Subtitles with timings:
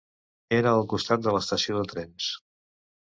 [0.59, 2.31] Era al costat de l’estació de trens.